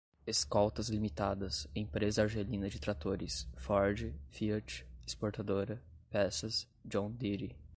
[0.25, 7.55] escoltas limitadas, empresa argelina de tratores, ford, fiat, exportadora, peças, john deere